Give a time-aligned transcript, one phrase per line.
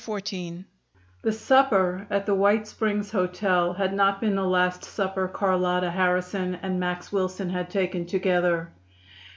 [0.01, 0.65] CHAPTER XIV
[1.21, 6.55] The supper at the White Springs Hotel had not been the last supper Carlotta Harrison
[6.63, 8.71] and Max Wilson had taken together.